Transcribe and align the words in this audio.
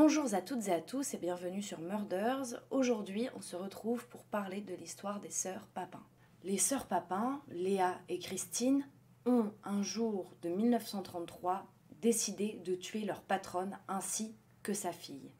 Bonjour 0.00 0.32
à 0.32 0.40
toutes 0.40 0.68
et 0.68 0.72
à 0.72 0.80
tous 0.80 1.14
et 1.14 1.16
bienvenue 1.16 1.60
sur 1.60 1.80
Murders. 1.80 2.62
Aujourd'hui, 2.70 3.26
on 3.34 3.40
se 3.40 3.56
retrouve 3.56 4.06
pour 4.06 4.22
parler 4.22 4.60
de 4.60 4.72
l'histoire 4.72 5.18
des 5.18 5.32
sœurs 5.32 5.66
Papin. 5.74 6.04
Les 6.44 6.56
sœurs 6.56 6.86
Papin, 6.86 7.42
Léa 7.50 7.98
et 8.08 8.20
Christine, 8.20 8.86
ont 9.26 9.50
un 9.64 9.82
jour 9.82 10.36
de 10.42 10.50
1933 10.50 11.66
décidé 12.00 12.60
de 12.64 12.76
tuer 12.76 13.00
leur 13.00 13.22
patronne 13.22 13.76
ainsi 13.88 14.36
que 14.62 14.72
sa 14.72 14.92
fille. 14.92 15.32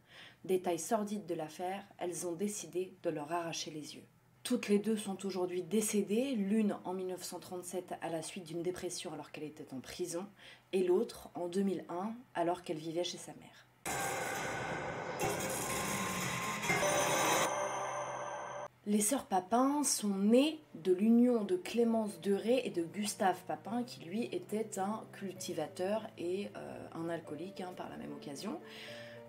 Détail 0.44 0.80
sordide 0.80 1.26
de 1.26 1.34
l'affaire, 1.34 1.86
elles 1.96 2.26
ont 2.26 2.34
décidé 2.34 2.96
de 3.04 3.10
leur 3.10 3.30
arracher 3.30 3.70
les 3.70 3.94
yeux. 3.94 4.06
Toutes 4.42 4.66
les 4.66 4.80
deux 4.80 4.96
sont 4.96 5.24
aujourd'hui 5.24 5.62
décédées, 5.62 6.32
l'une 6.32 6.76
en 6.84 6.94
1937 6.94 7.94
à 8.00 8.08
la 8.08 8.22
suite 8.22 8.48
d'une 8.48 8.64
dépression 8.64 9.12
alors 9.12 9.30
qu'elle 9.30 9.44
était 9.44 9.72
en 9.72 9.78
prison, 9.78 10.26
et 10.72 10.82
l'autre 10.82 11.30
en 11.36 11.46
2001 11.46 12.12
alors 12.34 12.64
qu'elle 12.64 12.78
vivait 12.78 13.04
chez 13.04 13.18
sa 13.18 13.34
mère. 13.34 13.67
Les 18.88 19.02
sœurs 19.02 19.26
Papin 19.26 19.84
sont 19.84 20.16
nées 20.16 20.62
de 20.74 20.94
l'union 20.94 21.44
de 21.44 21.56
Clémence 21.56 22.22
Deray 22.22 22.62
et 22.64 22.70
de 22.70 22.82
Gustave 22.82 23.36
Papin, 23.46 23.82
qui 23.82 24.02
lui 24.06 24.24
était 24.32 24.78
un 24.78 25.02
cultivateur 25.12 26.06
et 26.16 26.48
euh, 26.56 26.86
un 26.94 27.10
alcoolique 27.10 27.60
hein, 27.60 27.74
par 27.76 27.90
la 27.90 27.98
même 27.98 28.14
occasion. 28.14 28.58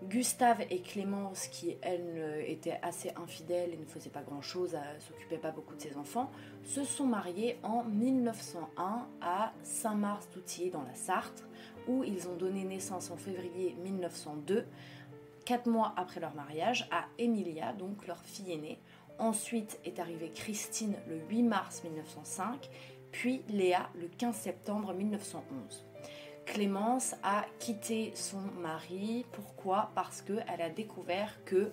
Gustave 0.03 0.61
et 0.69 0.79
Clémence, 0.79 1.47
qui 1.47 1.75
elle 1.81 2.41
était 2.47 2.79
assez 2.81 3.11
infidèle 3.21 3.73
et 3.73 3.77
ne 3.77 3.83
faisait 3.83 4.09
pas 4.09 4.21
grand-chose, 4.21 4.77
s'occupait 4.99 5.37
pas 5.37 5.51
beaucoup 5.51 5.75
de 5.75 5.81
ses 5.81 5.97
enfants, 5.97 6.31
se 6.63 6.85
sont 6.85 7.05
mariés 7.05 7.59
en 7.61 7.83
1901 7.83 9.07
à 9.19 9.51
Saint-Mars-d'Outier 9.63 10.69
dans 10.69 10.83
la 10.83 10.95
Sarthe, 10.95 11.43
où 11.89 12.03
ils 12.03 12.29
ont 12.29 12.35
donné 12.35 12.63
naissance 12.63 13.11
en 13.11 13.17
février 13.17 13.75
1902, 13.83 14.65
quatre 15.43 15.67
mois 15.67 15.93
après 15.97 16.19
leur 16.19 16.35
mariage, 16.35 16.87
à 16.91 17.05
Emilia, 17.17 17.73
donc 17.73 18.07
leur 18.07 18.21
fille 18.23 18.53
aînée. 18.53 18.79
Ensuite 19.17 19.79
est 19.83 19.99
arrivée 19.99 20.29
Christine 20.29 20.95
le 21.09 21.19
8 21.29 21.43
mars 21.43 21.83
1905, 21.83 22.69
puis 23.11 23.41
Léa 23.49 23.89
le 23.99 24.07
15 24.07 24.35
septembre 24.35 24.93
1911. 24.93 25.85
Clémence 26.45 27.15
a 27.21 27.45
quitté 27.59 28.11
son 28.15 28.41
mari. 28.59 29.25
Pourquoi? 29.31 29.91
Parce 29.93 30.21
qu'elle 30.21 30.61
a 30.61 30.69
découvert 30.69 31.43
que 31.45 31.71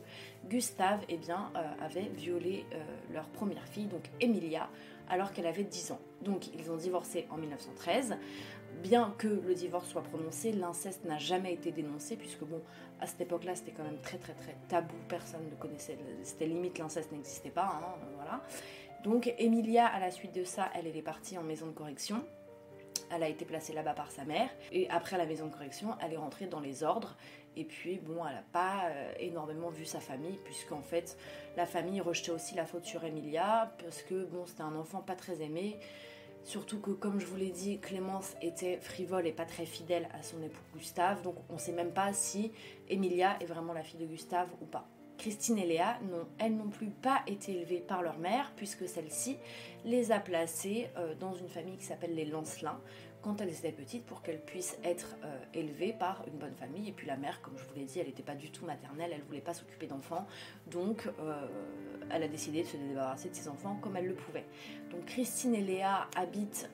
Gustave 0.48 1.00
eh 1.08 1.16
bien, 1.16 1.50
euh, 1.56 1.84
avait 1.84 2.10
violé 2.14 2.66
euh, 2.72 2.84
leur 3.12 3.26
première 3.28 3.66
fille, 3.68 3.86
donc 3.86 4.02
Emilia, 4.20 4.68
alors 5.08 5.32
qu'elle 5.32 5.46
avait 5.46 5.64
10 5.64 5.92
ans. 5.92 6.00
Donc 6.22 6.54
ils 6.54 6.70
ont 6.70 6.76
divorcé 6.76 7.26
en 7.30 7.36
1913. 7.36 8.16
Bien 8.82 9.14
que 9.16 9.28
le 9.28 9.54
divorce 9.54 9.88
soit 9.88 10.02
prononcé, 10.02 10.52
l'inceste 10.52 11.04
n'a 11.04 11.18
jamais 11.18 11.54
été 11.54 11.72
dénoncé, 11.72 12.16
puisque 12.16 12.44
bon, 12.44 12.60
à 13.00 13.06
cette 13.06 13.22
époque-là, 13.22 13.54
c'était 13.54 13.72
quand 13.72 13.84
même 13.84 14.00
très 14.02 14.18
très 14.18 14.34
très 14.34 14.54
tabou, 14.68 14.94
personne 15.08 15.48
ne 15.50 15.54
connaissait, 15.54 15.96
c'était 16.24 16.46
limite 16.46 16.78
l'inceste 16.78 17.10
n'existait 17.10 17.50
pas, 17.50 17.80
hein, 17.82 17.94
voilà. 18.16 18.42
Donc 19.02 19.32
Emilia, 19.38 19.86
à 19.86 19.98
la 19.98 20.10
suite 20.10 20.34
de 20.34 20.44
ça, 20.44 20.68
elle, 20.74 20.86
elle 20.86 20.96
est 20.96 21.02
partie 21.02 21.38
en 21.38 21.42
maison 21.42 21.66
de 21.66 21.72
correction. 21.72 22.22
Elle 23.10 23.22
a 23.22 23.28
été 23.28 23.44
placée 23.44 23.72
là-bas 23.72 23.94
par 23.94 24.10
sa 24.10 24.24
mère. 24.24 24.48
Et 24.72 24.88
après 24.90 25.16
la 25.18 25.26
maison 25.26 25.46
de 25.46 25.52
correction, 25.52 25.96
elle 26.00 26.12
est 26.12 26.18
rentrée 26.18 26.46
dans 26.46 26.60
les 26.60 26.82
ordres. 26.82 27.16
Et 27.56 27.64
puis, 27.64 27.98
bon, 27.98 28.26
elle 28.26 28.34
n'a 28.34 28.44
pas 28.52 28.88
euh, 28.88 29.12
énormément 29.18 29.70
vu 29.70 29.86
sa 29.86 30.00
famille, 30.00 30.38
puisqu'en 30.44 30.82
fait, 30.82 31.16
la 31.56 31.64
famille 31.64 32.00
rejetait 32.00 32.32
aussi 32.32 32.54
la 32.54 32.66
faute 32.66 32.84
sur 32.84 33.04
Emilia, 33.04 33.72
parce 33.82 34.02
que, 34.02 34.24
bon, 34.24 34.44
c'était 34.46 34.62
un 34.62 34.76
enfant 34.76 35.00
pas 35.00 35.14
très 35.14 35.40
aimé. 35.40 35.78
Surtout 36.44 36.80
que, 36.80 36.90
comme 36.90 37.18
je 37.18 37.26
vous 37.26 37.36
l'ai 37.36 37.50
dit, 37.50 37.80
Clémence 37.80 38.36
était 38.42 38.78
frivole 38.78 39.26
et 39.26 39.32
pas 39.32 39.46
très 39.46 39.64
fidèle 39.64 40.08
à 40.12 40.22
son 40.22 40.42
époux 40.42 40.62
Gustave. 40.74 41.22
Donc, 41.22 41.36
on 41.48 41.54
ne 41.54 41.58
sait 41.58 41.72
même 41.72 41.92
pas 41.92 42.12
si 42.12 42.52
Emilia 42.88 43.36
est 43.40 43.46
vraiment 43.46 43.72
la 43.72 43.82
fille 43.82 43.98
de 43.98 44.06
Gustave 44.06 44.48
ou 44.60 44.66
pas. 44.66 44.86
Christine 45.18 45.58
et 45.58 45.66
Léa 45.66 45.98
n'ont 46.10 46.26
elles 46.38 46.56
non 46.56 46.68
plus 46.68 46.88
pas 46.88 47.22
été 47.26 47.52
élevées 47.52 47.80
par 47.80 48.02
leur 48.02 48.18
mère, 48.18 48.52
puisque 48.56 48.88
celle-ci 48.88 49.38
les 49.84 50.12
a 50.12 50.20
placées 50.20 50.88
euh, 50.96 51.14
dans 51.14 51.32
une 51.32 51.48
famille 51.48 51.76
qui 51.76 51.84
s'appelle 51.84 52.14
les 52.14 52.24
Lancelins, 52.24 52.80
quand 53.22 53.40
elles 53.40 53.50
étaient 53.50 53.72
petites, 53.72 54.04
pour 54.04 54.22
qu'elles 54.22 54.40
puissent 54.40 54.78
être 54.84 55.16
euh, 55.24 55.38
élevées 55.54 55.92
par 55.92 56.22
une 56.28 56.38
bonne 56.38 56.54
famille. 56.54 56.88
Et 56.88 56.92
puis 56.92 57.06
la 57.06 57.16
mère, 57.16 57.40
comme 57.40 57.56
je 57.56 57.64
vous 57.64 57.74
l'ai 57.74 57.84
dit, 57.84 57.98
elle 57.98 58.06
n'était 58.06 58.22
pas 58.22 58.34
du 58.34 58.50
tout 58.50 58.64
maternelle, 58.64 59.10
elle 59.12 59.20
ne 59.20 59.24
voulait 59.24 59.40
pas 59.40 59.54
s'occuper 59.54 59.86
d'enfants, 59.86 60.26
donc 60.66 61.08
euh, 61.20 61.46
elle 62.10 62.22
a 62.22 62.28
décidé 62.28 62.62
de 62.62 62.68
se 62.68 62.76
débarrasser 62.76 63.30
de 63.30 63.34
ses 63.34 63.48
enfants 63.48 63.78
comme 63.80 63.96
elle 63.96 64.06
le 64.06 64.14
pouvait. 64.14 64.46
Donc 64.90 65.06
Christine 65.06 65.54
et 65.54 65.60
Léa 65.60 66.08
habitent 66.16 66.70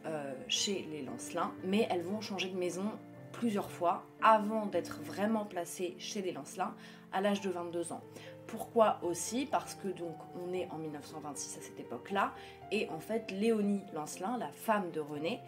chez 0.48 0.86
les 0.90 1.02
Lancelins, 1.02 1.52
mais 1.64 1.86
elles 1.90 2.02
vont 2.02 2.20
changer 2.20 2.48
de 2.48 2.56
maison 2.56 2.84
plusieurs 3.32 3.70
fois 3.70 4.04
avant 4.22 4.66
d'être 4.66 5.00
vraiment 5.02 5.44
placées 5.44 5.96
chez 5.98 6.22
les 6.22 6.32
Lancelins 6.32 6.74
à 7.12 7.20
l'âge 7.20 7.40
de 7.40 7.50
22 7.50 7.92
ans. 7.92 8.02
Pourquoi 8.46 8.98
aussi 9.02 9.46
Parce 9.46 9.74
que 9.74 9.88
donc 9.88 10.16
on 10.36 10.52
est 10.52 10.68
en 10.70 10.78
1926 10.78 11.58
à 11.58 11.62
cette 11.62 11.80
époque-là, 11.80 12.32
et 12.70 12.88
en 12.90 13.00
fait 13.00 13.30
Léonie 13.30 13.82
Lancelin, 13.94 14.36
la 14.38 14.50
femme 14.50 14.90
de 14.90 15.00
René, 15.00 15.40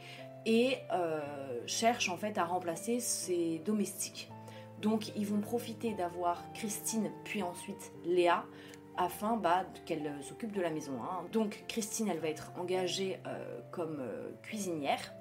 et 0.47 0.77
euh, 0.93 1.21
cherche 1.67 2.09
en 2.09 2.17
fait 2.17 2.39
à 2.39 2.45
remplacer 2.45 3.01
ses 3.01 3.61
domestiques. 3.65 4.31
Donc 4.81 5.17
ils 5.17 5.27
vont 5.27 5.41
profiter 5.41 5.95
d'avoir 5.95 6.43
Christine 6.53 7.11
puis 7.25 7.43
ensuite 7.43 7.93
Léa 8.05 8.45
afin 8.97 9.37
bah, 9.37 9.65
qu'elle 9.87 10.13
s'occupe 10.23 10.53
de 10.53 10.61
la 10.61 10.71
maison. 10.71 10.93
Hein. 11.03 11.25
Donc 11.33 11.65
Christine, 11.69 12.09
elle 12.09 12.21
va 12.21 12.29
être 12.29 12.53
engagée 12.57 13.19
euh, 13.27 13.61
comme 13.71 13.99
euh, 14.01 14.31
cuisinière 14.43 15.13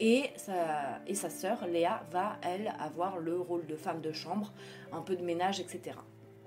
et 0.00 0.30
sa, 0.36 1.00
et 1.06 1.14
sa 1.14 1.30
sœur 1.30 1.66
Léa 1.66 2.02
va, 2.10 2.38
elle, 2.42 2.74
avoir 2.80 3.18
le 3.18 3.38
rôle 3.38 3.66
de 3.66 3.76
femme 3.76 4.00
de 4.00 4.12
chambre, 4.12 4.52
un 4.90 5.02
peu 5.02 5.14
de 5.14 5.22
ménage, 5.22 5.60
etc 5.60 5.96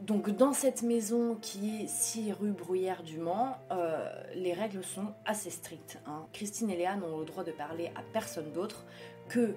donc 0.06 0.30
dans 0.30 0.54
cette 0.54 0.84
maison 0.84 1.36
qui 1.42 1.82
est 1.82 1.88
6 1.88 2.34
rue 2.34 2.52
Bruyère 2.52 3.02
du 3.02 3.18
Mans, 3.18 3.58
euh, 3.72 4.08
les 4.36 4.54
règles 4.54 4.84
sont 4.84 5.14
assez 5.26 5.50
strictes. 5.50 6.00
Hein. 6.06 6.28
Christine 6.32 6.70
et 6.70 6.78
Léa 6.78 6.96
n'ont 6.96 7.20
le 7.20 7.26
droit 7.26 7.44
de 7.44 7.52
parler 7.52 7.92
à 7.96 8.02
personne 8.14 8.52
d'autre 8.52 8.86
que 9.30 9.56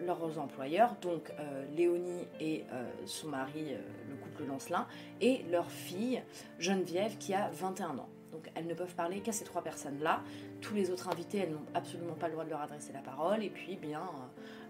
leurs 0.00 0.38
employeurs, 0.38 0.96
donc 1.02 1.30
euh, 1.38 1.66
Léonie 1.76 2.26
et 2.40 2.64
euh, 2.72 2.88
son 3.04 3.28
mari, 3.28 3.74
le 4.08 4.16
couple 4.16 4.46
Lancelin, 4.46 4.86
et 5.20 5.44
leur 5.50 5.70
fille 5.70 6.22
Geneviève 6.58 7.18
qui 7.18 7.34
a 7.34 7.50
21 7.50 7.98
ans. 7.98 8.08
Donc 8.32 8.50
elles 8.54 8.66
ne 8.66 8.74
peuvent 8.74 8.94
parler 8.94 9.20
qu'à 9.20 9.32
ces 9.32 9.44
trois 9.44 9.62
personnes-là. 9.62 10.22
Tous 10.62 10.74
les 10.74 10.90
autres 10.90 11.08
invités, 11.08 11.38
elles 11.38 11.52
n'ont 11.52 11.66
absolument 11.74 12.14
pas 12.14 12.28
le 12.28 12.32
droit 12.32 12.44
de 12.44 12.50
leur 12.50 12.62
adresser 12.62 12.92
la 12.92 13.00
parole. 13.00 13.42
Et 13.42 13.50
puis, 13.50 13.76
bien, 13.76 14.02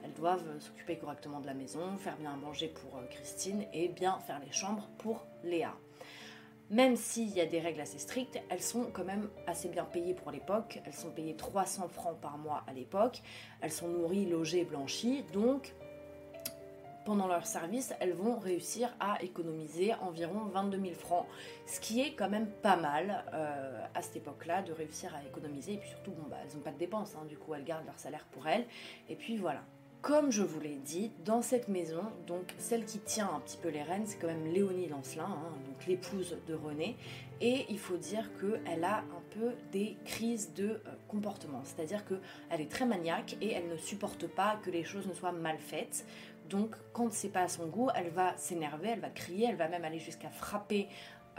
elles 0.04 0.14
doivent 0.14 0.58
s'occuper 0.60 0.96
correctement 0.96 1.40
de 1.40 1.46
la 1.46 1.54
maison, 1.54 1.96
faire 1.98 2.16
bien 2.16 2.32
à 2.32 2.36
manger 2.36 2.68
pour 2.68 2.96
euh, 2.96 3.06
Christine 3.10 3.64
et 3.72 3.88
bien 3.88 4.18
faire 4.20 4.40
les 4.40 4.52
chambres 4.52 4.88
pour 4.98 5.26
Léa. 5.44 5.74
Même 6.70 6.94
s'il 6.94 7.30
y 7.30 7.40
a 7.40 7.46
des 7.46 7.58
règles 7.58 7.80
assez 7.80 7.98
strictes, 7.98 8.38
elles 8.48 8.62
sont 8.62 8.90
quand 8.92 9.04
même 9.04 9.28
assez 9.48 9.68
bien 9.68 9.84
payées 9.84 10.14
pour 10.14 10.30
l'époque. 10.30 10.80
Elles 10.86 10.94
sont 10.94 11.10
payées 11.10 11.34
300 11.34 11.88
francs 11.88 12.16
par 12.20 12.38
mois 12.38 12.62
à 12.68 12.72
l'époque. 12.72 13.22
Elles 13.60 13.72
sont 13.72 13.88
nourries, 13.88 14.26
logées, 14.26 14.64
blanchies. 14.64 15.24
Donc, 15.32 15.74
pendant 17.04 17.26
leur 17.26 17.44
service, 17.44 17.92
elles 17.98 18.12
vont 18.12 18.38
réussir 18.38 18.94
à 19.00 19.20
économiser 19.20 19.94
environ 19.94 20.44
22 20.44 20.80
000 20.80 20.94
francs, 20.94 21.26
ce 21.66 21.80
qui 21.80 22.02
est 22.02 22.12
quand 22.12 22.28
même 22.28 22.46
pas 22.46 22.76
mal 22.76 23.24
euh, 23.34 23.84
à 23.92 24.02
cette 24.02 24.18
époque-là 24.18 24.62
de 24.62 24.72
réussir 24.72 25.12
à 25.16 25.26
économiser. 25.26 25.72
Et 25.72 25.78
puis 25.78 25.88
surtout, 25.88 26.12
bon, 26.12 26.28
bah, 26.30 26.36
elles 26.44 26.54
n'ont 26.54 26.62
pas 26.62 26.70
de 26.70 26.78
dépenses, 26.78 27.16
hein, 27.16 27.24
du 27.28 27.36
coup 27.36 27.52
elles 27.52 27.64
gardent 27.64 27.86
leur 27.86 27.98
salaire 27.98 28.26
pour 28.30 28.46
elles. 28.46 28.64
Et 29.08 29.16
puis 29.16 29.38
voilà. 29.38 29.64
Comme 30.02 30.32
je 30.32 30.42
vous 30.42 30.60
l'ai 30.60 30.76
dit, 30.76 31.12
dans 31.26 31.42
cette 31.42 31.68
maison, 31.68 32.02
donc 32.26 32.54
celle 32.56 32.86
qui 32.86 33.00
tient 33.00 33.30
un 33.34 33.40
petit 33.40 33.58
peu 33.58 33.68
les 33.68 33.82
rênes, 33.82 34.04
c'est 34.06 34.16
quand 34.16 34.28
même 34.28 34.46
Léonie 34.46 34.88
Lancelin, 34.88 35.24
hein, 35.24 35.52
donc 35.66 35.86
l'épouse 35.86 36.38
de 36.46 36.54
René. 36.54 36.96
Et 37.42 37.66
il 37.68 37.78
faut 37.78 37.98
dire 37.98 38.30
qu'elle 38.40 38.82
a 38.82 39.00
un 39.00 39.22
peu 39.38 39.52
des 39.72 39.98
crises 40.06 40.54
de 40.54 40.68
euh, 40.68 40.78
comportement, 41.06 41.60
c'est-à-dire 41.64 42.02
qu'elle 42.06 42.62
est 42.62 42.70
très 42.70 42.86
maniaque 42.86 43.36
et 43.42 43.52
elle 43.52 43.68
ne 43.68 43.76
supporte 43.76 44.26
pas 44.26 44.58
que 44.62 44.70
les 44.70 44.84
choses 44.84 45.06
ne 45.06 45.12
soient 45.12 45.32
mal 45.32 45.58
faites. 45.58 46.06
Donc, 46.48 46.76
quand 46.94 47.12
c'est 47.12 47.28
pas 47.28 47.42
à 47.42 47.48
son 47.48 47.66
goût, 47.66 47.90
elle 47.94 48.08
va 48.08 48.34
s'énerver, 48.38 48.88
elle 48.88 49.00
va 49.00 49.10
crier, 49.10 49.48
elle 49.50 49.56
va 49.56 49.68
même 49.68 49.84
aller 49.84 50.00
jusqu'à 50.00 50.30
frapper 50.30 50.88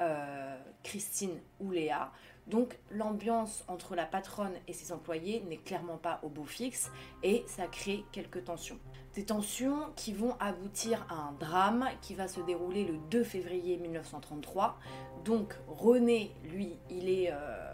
euh, 0.02 0.58
Christine 0.84 1.40
ou 1.60 1.72
Léa. 1.72 2.12
Donc, 2.48 2.78
l'ambiance 2.90 3.64
entre 3.68 3.96
la 3.96 4.06
patronne 4.06 4.54
et 4.68 4.74
ses 4.74 4.92
employés 4.92 5.42
n'est 5.48 5.58
clairement 5.58 5.98
pas 5.98 6.20
au 6.24 6.30
beau 6.30 6.44
fixe 6.44 6.92
et 7.24 7.46
ça 7.48 7.68
crée 7.68 8.04
quelques 8.12 8.44
tensions. 8.44 8.80
Des 9.14 9.26
tensions 9.26 9.92
qui 9.96 10.12
vont 10.12 10.36
aboutir 10.40 11.06
à 11.10 11.16
un 11.16 11.34
drame 11.34 11.88
qui 12.02 12.16
va 12.16 12.28
se 12.28 12.42
dérouler 12.42 12.86
le 12.86 12.98
2 13.10 13.24
février 13.24 13.78
1933. 13.78 14.80
Donc, 15.24 15.56
René, 15.68 16.32
lui, 16.44 16.78
il 16.90 17.10
est. 17.10 17.32
Euh, 17.32 17.68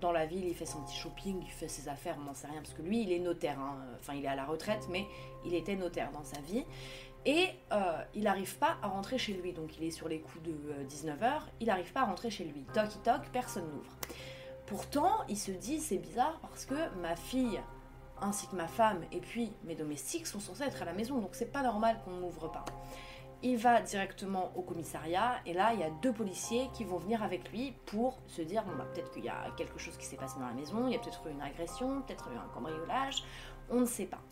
dans 0.00 0.12
la 0.12 0.26
ville, 0.26 0.44
il 0.44 0.54
fait 0.54 0.66
son 0.66 0.82
petit 0.82 0.96
shopping, 0.96 1.40
il 1.40 1.50
fait 1.50 1.68
ses 1.68 1.88
affaires, 1.88 2.16
on 2.20 2.24
n'en 2.24 2.34
sait 2.34 2.46
rien, 2.46 2.60
parce 2.60 2.74
que 2.74 2.82
lui, 2.82 3.02
il 3.02 3.12
est 3.12 3.20
notaire, 3.20 3.58
hein. 3.58 3.78
enfin 3.98 4.12
il 4.12 4.24
est 4.24 4.28
à 4.28 4.34
la 4.34 4.44
retraite, 4.44 4.86
mais 4.90 5.06
il 5.46 5.54
était 5.54 5.76
notaire 5.76 6.12
dans 6.12 6.24
sa 6.24 6.38
vie. 6.42 6.64
Et 7.26 7.48
euh, 7.72 8.02
il 8.14 8.24
n'arrive 8.24 8.58
pas 8.58 8.76
à 8.82 8.88
rentrer 8.88 9.16
chez 9.16 9.32
lui, 9.32 9.52
donc 9.52 9.78
il 9.78 9.84
est 9.84 9.90
sur 9.90 10.08
les 10.08 10.20
coups 10.20 10.44
de 10.44 10.52
19h, 10.88 11.22
euh, 11.22 11.38
il 11.60 11.68
n'arrive 11.68 11.90
pas 11.92 12.00
à 12.00 12.04
rentrer 12.04 12.30
chez 12.30 12.44
lui. 12.44 12.64
Toc, 12.74 13.02
toc, 13.02 13.22
personne 13.32 13.64
n'ouvre. 13.70 13.96
Pourtant, 14.66 15.24
il 15.28 15.38
se 15.38 15.50
dit, 15.50 15.80
c'est 15.80 15.98
bizarre 15.98 16.38
parce 16.42 16.66
que 16.66 16.74
ma 17.00 17.16
fille, 17.16 17.60
ainsi 18.20 18.46
que 18.46 18.56
ma 18.56 18.68
femme, 18.68 19.00
et 19.10 19.20
puis 19.20 19.52
mes 19.64 19.74
domestiques 19.74 20.26
sont 20.26 20.40
censés 20.40 20.64
être 20.64 20.82
à 20.82 20.84
la 20.84 20.92
maison, 20.92 21.18
donc 21.18 21.30
c'est 21.32 21.50
pas 21.50 21.62
normal 21.62 21.98
qu'on 22.04 22.12
n'ouvre 22.12 22.48
pas. 22.48 22.64
il 23.42 23.56
va 23.56 23.80
directement 23.82 24.52
au 24.56 24.62
commissariat 24.62 25.34
et 25.44 25.52
là 25.52 25.74
il 25.74 25.80
y 25.80 25.82
a 25.82 25.90
deux 25.90 26.12
policiers 26.12 26.70
qui 26.72 26.84
vont 26.84 26.96
venir 26.96 27.22
avec 27.22 27.50
lui 27.52 27.74
pour 27.84 28.18
se 28.26 28.40
dire 28.40 28.64
bah 28.78 28.86
peut-être 28.94 29.10
qu'il 29.10 29.24
y 29.24 29.28
a 29.28 29.50
quelque 29.58 29.78
chose 29.78 29.98
qui 29.98 30.06
s'est 30.06 30.16
passé 30.16 30.38
dans 30.38 30.46
la 30.46 30.54
maison, 30.54 30.86
il 30.86 30.94
y 30.94 30.96
a 30.96 30.98
peut-être 30.98 31.26
eu 31.26 31.32
une 31.32 31.42
agression, 31.42 32.00
peut-être 32.02 32.28
eu 32.32 32.36
un 32.36 32.48
cambriolage, 32.54 33.22
on 33.68 33.80
ne 33.80 33.86
sait 33.86 34.06
pas. 34.06 34.22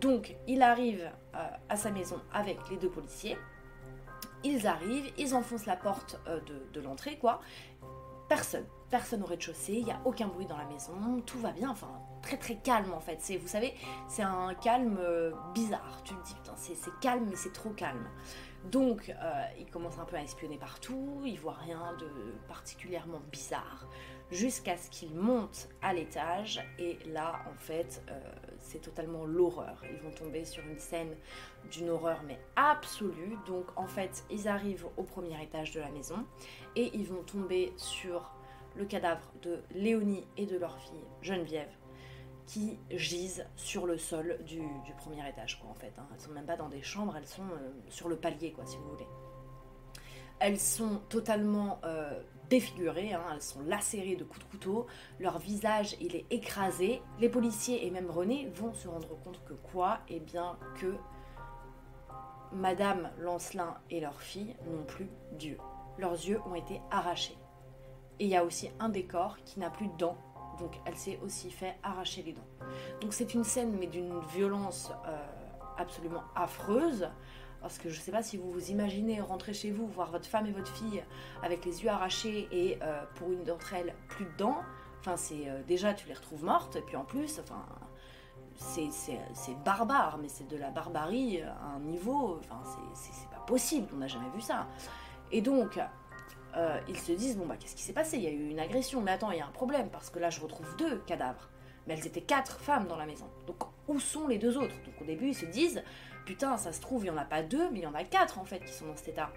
Donc 0.00 0.36
il 0.46 0.62
arrive 0.62 1.10
euh, 1.34 1.48
à 1.68 1.76
sa 1.76 1.90
maison 1.90 2.20
avec 2.32 2.58
les 2.70 2.76
deux 2.76 2.90
policiers. 2.90 3.36
Ils 4.44 4.66
arrivent, 4.66 5.12
ils 5.18 5.34
enfoncent 5.34 5.66
la 5.66 5.76
porte 5.76 6.20
euh, 6.28 6.40
de, 6.72 6.80
l'entrée 6.80 7.18
quoi. 7.18 7.40
Personne, 8.28 8.66
personne 8.90 9.22
au 9.22 9.26
rez-de-chaussée, 9.26 9.74
il 9.74 9.84
n'y 9.84 9.90
a 9.90 10.00
aucun 10.04 10.28
bruit 10.28 10.44
dans 10.44 10.58
la 10.58 10.66
maison, 10.66 11.22
tout 11.24 11.38
va 11.38 11.50
bien, 11.50 11.70
enfin 11.70 11.88
très 12.22 12.36
très 12.36 12.56
calme 12.56 12.92
en 12.92 13.00
fait. 13.00 13.16
C'est, 13.20 13.38
vous 13.38 13.48
savez, 13.48 13.74
c'est 14.06 14.22
un 14.22 14.54
calme 14.54 14.98
euh, 15.00 15.32
bizarre. 15.54 16.02
Tu 16.04 16.14
te 16.14 16.26
dis 16.26 16.34
putain 16.34 16.54
c'est, 16.56 16.76
calme 17.00 17.26
mais 17.28 17.36
c'est 17.36 17.52
trop 17.52 17.70
calme. 17.70 18.06
Donc 18.66 19.14
il 19.58 19.70
commence 19.70 19.98
un 19.98 20.04
peu 20.04 20.16
à 20.16 20.22
espionner 20.22 20.58
partout, 20.58 21.22
il 21.24 21.38
voit 21.38 21.54
rien 21.54 21.96
de 21.98 22.08
particulièrement 22.48 23.20
bizarre, 23.30 23.86
jusqu'à 24.30 24.76
ce 24.76 24.90
qu'il 24.90 25.14
monte 25.14 25.68
à 25.82 25.92
l'étage 25.94 26.60
et 26.78 26.98
là 27.06 27.40
en 27.50 27.56
fait 27.56 28.02
euh, 28.10 28.20
c'est 28.58 28.80
totalement 28.80 29.24
l'horreur. 29.24 29.82
Ils 29.90 29.98
vont 30.00 30.10
tomber 30.10 30.44
sur 30.44 30.64
une 30.66 30.78
scène 30.78 31.14
d'une 31.70 31.90
horreur 31.90 32.22
mais 32.26 32.38
absolue. 32.56 33.36
Donc 33.46 33.66
en 33.76 33.86
fait 33.86 34.24
ils 34.30 34.48
arrivent 34.48 34.86
au 34.96 35.02
premier 35.02 35.42
étage 35.42 35.72
de 35.72 35.80
la 35.80 35.90
maison 35.90 36.26
et 36.76 36.90
ils 36.94 37.06
vont 37.06 37.22
tomber 37.22 37.72
sur 37.76 38.30
le 38.76 38.84
cadavre 38.84 39.32
de 39.42 39.60
Léonie 39.74 40.26
et 40.36 40.46
de 40.46 40.56
leur 40.56 40.78
fille 40.78 41.04
Geneviève 41.22 41.70
qui 42.48 42.78
gisent 42.90 43.44
sur 43.56 43.86
le 43.86 43.98
sol 43.98 44.38
du, 44.46 44.62
premier 44.96 45.28
étage, 45.28 45.60
quoi, 45.60 45.68
en 45.68 45.74
fait. 45.74 45.92
Hein. 45.98 46.06
Elles 46.14 46.20
sont 46.20 46.30
même 46.30 46.46
pas 46.46 46.56
dans 46.56 46.70
des 46.70 46.80
chambres, 46.80 47.14
elles 47.14 47.26
sont 47.26 47.42
euh, 47.42 47.70
sur 47.90 48.08
le 48.08 48.16
palier, 48.16 48.52
quoi, 48.52 48.64
si 48.64 48.78
vous 48.78 48.88
voulez. 48.88 49.06
Elles 50.40 50.58
sont 50.58 51.02
totalement 51.10 51.78
euh, 51.84 52.18
défigurées, 52.48 53.12
hein. 53.12 53.22
elles 53.32 53.42
sont 53.42 53.62
lacérées 53.62 54.16
de 54.16 54.24
coups 54.24 54.44
de 54.44 54.50
couteau, 54.50 54.86
leur 55.20 55.38
visage 55.38 55.96
il 56.00 56.16
est 56.16 56.26
écrasé. 56.30 57.02
Les 57.20 57.28
policiers 57.28 57.86
et 57.86 57.90
même 57.90 58.10
René 58.10 58.50
vont 58.54 58.72
se 58.72 58.88
rendre 58.88 59.18
compte 59.24 59.42
que 59.44 59.54
quoi? 59.54 59.98
Eh 60.08 60.20
bien 60.20 60.56
que 60.80 60.94
Madame 62.52 63.10
Lancelin 63.18 63.76
et 63.90 64.00
leur 64.00 64.20
fille 64.20 64.56
n'ont 64.66 64.84
plus 64.84 65.08
Dieu. 65.32 65.58
Leurs 65.98 66.12
yeux 66.12 66.40
ont 66.46 66.54
été 66.54 66.80
arrachés. 66.90 67.36
Et 68.20 68.24
il 68.24 68.30
y 68.30 68.36
a 68.36 68.44
aussi 68.44 68.70
un 68.80 68.88
décor 68.88 69.36
qui 69.44 69.60
n'a 69.60 69.70
plus 69.70 69.88
de 69.88 69.96
dents 69.96 70.18
donc 70.58 70.72
elle 70.84 70.96
s'est 70.96 71.18
aussi 71.24 71.50
fait 71.50 71.76
arracher 71.82 72.22
les 72.22 72.32
dents. 72.32 72.46
Donc 73.00 73.12
c'est 73.12 73.34
une 73.34 73.44
scène 73.44 73.76
mais 73.78 73.86
d'une 73.86 74.18
violence 74.34 74.92
euh, 75.06 75.16
absolument 75.76 76.24
affreuse. 76.34 77.08
Parce 77.60 77.78
que 77.78 77.88
je 77.88 77.98
ne 77.98 78.02
sais 78.02 78.12
pas 78.12 78.22
si 78.22 78.36
vous 78.36 78.50
vous 78.50 78.70
imaginez 78.70 79.20
rentrer 79.20 79.52
chez 79.52 79.70
vous, 79.70 79.86
voir 79.86 80.10
votre 80.10 80.26
femme 80.26 80.46
et 80.46 80.52
votre 80.52 80.72
fille 80.72 81.02
avec 81.42 81.64
les 81.64 81.82
yeux 81.82 81.90
arrachés 81.90 82.48
et 82.52 82.78
euh, 82.82 83.02
pour 83.16 83.32
une 83.32 83.44
d'entre 83.44 83.74
elles 83.74 83.94
plus 84.08 84.26
de 84.26 84.36
dents. 84.38 84.60
Enfin, 85.00 85.16
c'est 85.16 85.48
euh, 85.48 85.62
déjà 85.66 85.92
tu 85.92 86.06
les 86.06 86.14
retrouves 86.14 86.44
mortes 86.44 86.76
et 86.76 86.82
puis 86.82 86.96
en 86.96 87.04
plus, 87.04 87.40
enfin, 87.40 87.64
c'est 88.54 89.64
barbare, 89.64 90.18
mais 90.20 90.28
c'est 90.28 90.48
de 90.48 90.56
la 90.56 90.70
barbarie 90.70 91.42
à 91.42 91.74
un 91.76 91.80
niveau, 91.80 92.40
enfin, 92.40 92.60
c'est 92.94 93.28
pas 93.28 93.44
possible, 93.46 93.88
on 93.92 93.98
n'a 93.98 94.08
jamais 94.08 94.30
vu 94.34 94.40
ça. 94.40 94.66
Et 95.30 95.42
donc, 95.42 95.80
euh, 96.56 96.80
ils 96.88 96.98
se 96.98 97.12
disent 97.12 97.36
bon 97.36 97.46
bah 97.46 97.56
qu'est-ce 97.58 97.76
qui 97.76 97.82
s'est 97.82 97.92
passé? 97.92 98.16
Il 98.16 98.22
y 98.22 98.26
a 98.28 98.30
eu 98.30 98.48
une 98.48 98.60
agression, 98.60 99.00
mais 99.00 99.12
attends, 99.12 99.30
il 99.30 99.38
y 99.38 99.40
a 99.40 99.46
un 99.46 99.50
problème 99.50 99.90
parce 99.90 100.10
que 100.10 100.18
là 100.18 100.30
je 100.30 100.40
retrouve 100.40 100.74
deux 100.76 100.98
cadavres. 101.06 101.48
Mais 101.86 101.94
elles 101.94 102.06
étaient 102.06 102.20
quatre 102.20 102.58
femmes 102.60 102.86
dans 102.86 102.96
la 102.96 103.06
maison. 103.06 103.26
Donc 103.46 103.62
où 103.86 103.98
sont 103.98 104.26
les 104.28 104.38
deux 104.38 104.58
autres? 104.58 104.74
Donc 104.84 105.00
au 105.00 105.04
début 105.04 105.28
ils 105.28 105.34
se 105.34 105.46
disent 105.46 105.82
putain 106.28 106.58
ça 106.58 106.74
se 106.74 106.80
trouve 106.82 107.04
il 107.04 107.08
y 107.08 107.10
en 107.10 107.16
a 107.16 107.24
pas 107.24 107.42
deux, 107.42 107.70
mais 107.70 107.78
il 107.78 107.84
y 107.84 107.86
en 107.86 107.94
a 107.94 108.04
quatre 108.04 108.38
en 108.38 108.44
fait 108.44 108.60
qui 108.60 108.72
sont 108.74 108.86
dans 108.86 108.96
cet 108.96 109.08
état. 109.08 109.32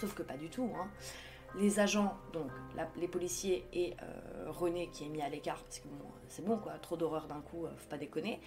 Sauf 0.00 0.14
que 0.14 0.22
pas 0.22 0.38
du 0.38 0.48
tout. 0.48 0.72
Hein. 0.80 0.88
Les 1.58 1.78
agents, 1.78 2.16
donc 2.32 2.50
les 2.96 3.06
policiers 3.06 3.66
et 3.74 3.94
euh, 4.02 4.50
René 4.50 4.88
qui 4.88 5.04
est 5.04 5.08
mis 5.08 5.20
à 5.20 5.28
l'écart 5.28 5.62
parce 5.62 5.78
que 5.78 5.88
c'est 6.28 6.44
bon 6.44 6.56
quoi, 6.56 6.72
trop 6.78 6.96
d'horreur 6.96 7.26
d'un 7.26 7.42
coup, 7.42 7.66
euh, 7.66 7.70
faut 7.76 7.90
pas 7.90 7.98
déconner. 7.98 8.40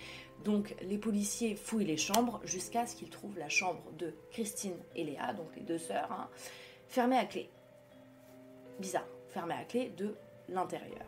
Donc 0.44 0.75
les 0.81 0.98
policiers 0.98 1.56
fouillent 1.56 1.86
les 1.86 1.98
chambres 1.98 2.42
jusqu'à 2.44 2.88
ce 2.88 2.95
qu'ils 2.95 3.12
trouvent 3.12 3.38
la 3.38 3.50
chambre 3.50 3.83
de 4.00 4.16
Christine 4.31 4.77
et 4.95 5.04
Léa, 5.04 5.33
donc 5.33 5.56
les 5.56 5.62
deux 5.62 5.77
sœurs, 5.77 6.12
hein, 6.12 6.27
fermée 6.88 7.18
à 7.18 7.25
clé 7.25 7.51
bizarre, 8.80 9.07
fermé 9.27 9.54
à 9.54 9.63
clé 9.63 9.89
de 9.95 10.16
l'intérieur. 10.48 11.06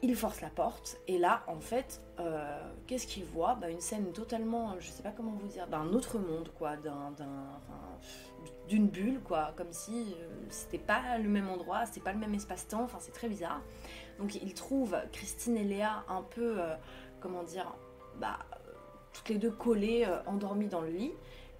Il 0.00 0.14
force 0.14 0.40
la 0.40 0.50
porte 0.50 0.96
et 1.08 1.18
là, 1.18 1.42
en 1.48 1.58
fait, 1.58 2.00
euh, 2.20 2.72
qu'est-ce 2.86 3.06
qu'il 3.06 3.24
voit? 3.24 3.56
Bah, 3.56 3.68
Une 3.68 3.80
scène 3.80 4.12
totalement, 4.12 4.76
je 4.78 4.90
sais 4.90 5.02
pas 5.02 5.10
comment 5.10 5.32
vous 5.32 5.48
dire, 5.48 5.66
d'un 5.66 5.86
autre 5.86 6.18
monde, 6.18 6.50
quoi, 6.56 6.76
d'un, 6.76 7.12
d'une 8.68 8.86
bulle, 8.86 9.20
quoi, 9.20 9.52
comme 9.56 9.72
si 9.72 10.14
euh, 10.20 10.28
c'était 10.50 10.78
pas 10.78 11.18
le 11.18 11.28
même 11.28 11.48
endroit, 11.48 11.84
c'était 11.84 12.00
pas 12.00 12.12
le 12.12 12.20
même 12.20 12.34
espace-temps, 12.34 12.84
enfin 12.84 12.98
c'est 13.00 13.12
très 13.12 13.28
bizarre. 13.28 13.60
Donc 14.20 14.36
il 14.36 14.54
trouve 14.54 14.96
Christine 15.10 15.56
et 15.56 15.64
Léa 15.64 16.04
un 16.08 16.22
peu, 16.22 16.60
euh, 16.60 16.76
comment 17.18 17.42
dire, 17.42 17.74
bah, 18.20 18.38
toutes 19.12 19.30
les 19.30 19.38
deux 19.38 19.50
collées, 19.50 20.06
endormies 20.26 20.68
dans 20.68 20.80
le 20.80 20.90
lit. 20.90 21.12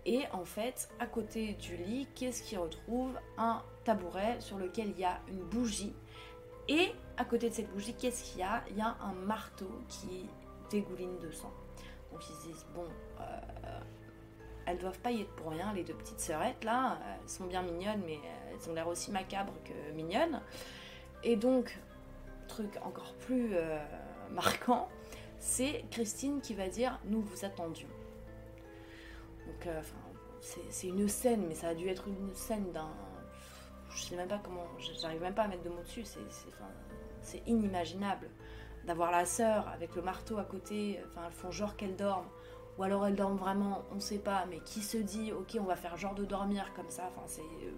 Et 0.06 0.22
en 0.32 0.44
fait, 0.44 0.88
à 1.00 1.06
côté 1.06 1.54
du 1.54 1.76
lit, 1.76 2.06
qu'est-ce 2.14 2.42
qu'il 2.42 2.58
retrouve? 2.58 3.18
Un 3.36 3.62
tabouret 3.84 4.36
sur 4.40 4.58
lequel 4.58 4.90
il 4.90 4.98
y 4.98 5.04
a 5.04 5.18
une 5.28 5.42
bougie. 5.42 5.92
Et 6.68 6.92
à 7.16 7.24
côté 7.24 7.48
de 7.48 7.54
cette 7.54 7.70
bougie, 7.72 7.94
qu'est-ce 7.94 8.24
qu'il 8.24 8.40
y 8.40 8.42
a? 8.42 8.62
Il 8.70 8.76
y 8.76 8.80
a 8.80 8.96
un 9.00 9.12
marteau 9.12 9.70
qui 9.88 10.28
dégouline 10.70 11.18
de 11.18 11.30
sang. 11.30 11.52
Donc 12.12 12.20
ils 12.28 12.34
se 12.34 12.46
disent, 12.48 12.66
bon, 12.74 12.84
euh, 13.20 13.80
elles 14.66 14.78
doivent 14.78 14.98
pas 14.98 15.10
y 15.10 15.22
être 15.22 15.34
pour 15.34 15.50
rien, 15.50 15.72
les 15.72 15.82
deux 15.82 15.94
petites 15.94 16.20
sœurettes 16.20 16.62
là, 16.64 16.98
elles 17.22 17.28
sont 17.28 17.46
bien 17.46 17.62
mignonnes, 17.62 18.02
mais 18.04 18.18
elles 18.50 18.70
ont 18.70 18.74
l'air 18.74 18.88
aussi 18.88 19.10
macabres 19.10 19.54
que 19.64 19.92
mignonnes. 19.92 20.42
Et 21.24 21.36
donc, 21.36 21.78
truc 22.48 22.76
encore 22.82 23.14
plus 23.14 23.54
euh, 23.54 23.78
marquant, 24.30 24.88
c'est 25.38 25.84
Christine 25.90 26.40
qui 26.40 26.54
va 26.54 26.68
dire, 26.68 26.98
nous 27.04 27.22
vous 27.22 27.44
attendions. 27.44 27.88
Donc, 29.46 29.66
euh, 29.66 29.80
c'est 30.70 30.86
une 30.88 31.08
scène, 31.08 31.46
mais 31.48 31.54
ça 31.54 31.68
a 31.68 31.74
dû 31.74 31.88
être 31.88 32.06
une 32.08 32.34
scène 32.34 32.70
d'un 32.72 32.90
je 33.90 34.02
sais 34.02 34.16
même 34.16 34.28
pas 34.28 34.40
comment, 34.42 34.64
j'arrive 35.00 35.20
même 35.22 35.34
pas 35.34 35.42
à 35.42 35.48
mettre 35.48 35.62
de 35.62 35.68
mots 35.70 35.82
dessus, 35.82 36.04
c'est 37.22 37.42
inimaginable 37.46 38.28
d'avoir 38.84 39.10
la 39.10 39.26
sœur 39.26 39.68
avec 39.68 39.94
le 39.94 40.02
marteau 40.02 40.38
à 40.38 40.44
côté, 40.44 41.00
enfin 41.06 41.22
elles 41.26 41.32
font 41.32 41.50
genre 41.50 41.76
qu'elles 41.76 41.96
dorment, 41.96 42.28
ou 42.78 42.82
alors 42.82 43.06
elles 43.06 43.16
dorment 43.16 43.36
vraiment, 43.36 43.82
on 43.94 44.00
sait 44.00 44.18
pas, 44.18 44.46
mais 44.48 44.60
qui 44.60 44.80
se 44.80 44.96
dit 44.98 45.32
ok 45.32 45.58
on 45.60 45.64
va 45.64 45.76
faire 45.76 45.96
genre 45.96 46.14
de 46.14 46.24
dormir 46.24 46.72
comme 46.74 46.88
ça, 46.88 47.10
enfin 47.14 47.26
c'est 47.26 47.40
euh, 47.42 47.72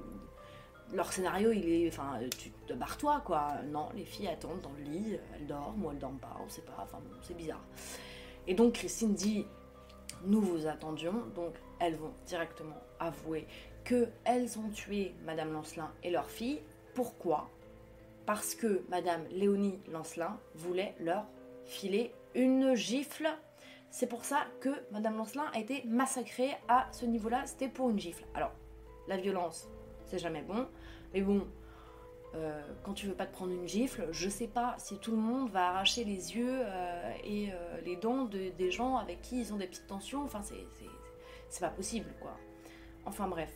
leur 0.92 1.12
scénario 1.12 1.52
il 1.52 1.68
est, 1.68 1.88
enfin 1.88 2.20
tu 2.38 2.50
te 2.50 2.74
barres 2.74 2.96
toi 2.96 3.22
quoi, 3.24 3.54
non 3.70 3.88
les 3.94 4.04
filles 4.04 4.28
attendent 4.28 4.60
dans 4.60 4.72
le 4.78 4.84
lit, 4.84 5.18
elles 5.34 5.46
dorment 5.46 5.84
ou 5.84 5.90
elles 5.90 5.98
dorment 5.98 6.18
pas, 6.18 6.36
on 6.44 6.48
sait 6.48 6.62
pas, 6.62 6.76
enfin 6.82 6.98
c'est 7.22 7.36
bizarre. 7.36 7.64
Et 8.46 8.54
donc 8.54 8.74
Christine 8.74 9.14
dit 9.14 9.46
nous 10.24 10.40
vous 10.40 10.66
attendions, 10.66 11.24
donc 11.34 11.54
elles 11.78 11.96
vont 11.96 12.12
directement 12.26 12.76
avouer 12.98 13.46
qu'elles 13.90 14.58
ont 14.58 14.68
tué 14.68 15.14
Madame 15.24 15.52
Lancelin 15.52 15.90
et 16.04 16.10
leur 16.10 16.30
fille. 16.30 16.60
Pourquoi? 16.94 17.50
Parce 18.24 18.54
que 18.54 18.84
Madame 18.88 19.24
Léonie 19.32 19.80
Lancelin 19.90 20.38
voulait 20.54 20.94
leur 21.00 21.26
filer 21.64 22.12
une 22.36 22.74
gifle. 22.74 23.28
C'est 23.90 24.06
pour 24.06 24.24
ça 24.24 24.46
que 24.60 24.68
Madame 24.92 25.16
Lancelin 25.16 25.46
a 25.52 25.58
été 25.58 25.82
massacrée 25.86 26.52
à 26.68 26.86
ce 26.92 27.04
niveau-là. 27.04 27.42
C'était 27.46 27.68
pour 27.68 27.90
une 27.90 27.98
gifle. 27.98 28.24
Alors, 28.34 28.52
la 29.08 29.16
violence, 29.16 29.68
c'est 30.06 30.18
jamais 30.18 30.42
bon. 30.42 30.68
Mais 31.12 31.22
bon, 31.22 31.44
euh, 32.36 32.62
quand 32.84 32.94
tu 32.94 33.06
veux 33.06 33.14
pas 33.14 33.26
te 33.26 33.32
prendre 33.32 33.52
une 33.52 33.66
gifle, 33.66 34.06
je 34.12 34.28
sais 34.28 34.46
pas 34.46 34.76
si 34.78 34.98
tout 34.98 35.10
le 35.10 35.16
monde 35.16 35.50
va 35.50 35.70
arracher 35.70 36.04
les 36.04 36.36
yeux 36.36 36.60
euh, 36.62 37.12
et 37.24 37.52
euh, 37.52 37.80
les 37.84 37.96
dents 37.96 38.24
de, 38.24 38.50
des 38.56 38.70
gens 38.70 38.98
avec 38.98 39.20
qui 39.20 39.40
ils 39.40 39.52
ont 39.52 39.56
des 39.56 39.66
petites 39.66 39.88
tensions. 39.88 40.22
Enfin, 40.22 40.42
c'est 41.48 41.60
pas 41.60 41.70
possible, 41.70 42.14
quoi. 42.20 42.36
Enfin 43.04 43.26
bref. 43.26 43.50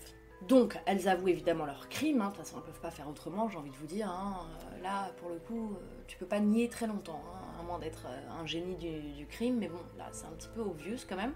Donc, 0.48 0.78
elles 0.84 1.08
avouent 1.08 1.28
évidemment 1.28 1.64
leur 1.64 1.88
crime, 1.88 2.20
hein. 2.20 2.26
de 2.26 2.30
toute 2.30 2.44
façon, 2.44 2.56
elles 2.56 2.62
ne 2.62 2.66
peuvent 2.66 2.80
pas 2.80 2.90
faire 2.90 3.08
autrement, 3.08 3.48
j'ai 3.48 3.56
envie 3.56 3.70
de 3.70 3.76
vous 3.76 3.86
dire. 3.86 4.10
Hein. 4.10 4.46
Euh, 4.76 4.82
là, 4.82 5.10
pour 5.18 5.30
le 5.30 5.38
coup, 5.38 5.72
euh, 5.72 6.02
tu 6.06 6.18
peux 6.18 6.26
pas 6.26 6.40
nier 6.40 6.68
très 6.68 6.86
longtemps, 6.86 7.22
hein, 7.32 7.60
à 7.60 7.62
moins 7.62 7.78
d'être 7.78 8.06
euh, 8.06 8.40
un 8.42 8.44
génie 8.44 8.74
du, 8.74 9.26
crime, 9.26 9.56
mais 9.58 9.68
bon, 9.68 9.78
là, 9.96 10.08
c'est 10.12 10.26
un 10.26 10.32
petit 10.32 10.48
peu 10.54 10.60
obvious 10.60 10.98
quand 11.08 11.16
même. 11.16 11.32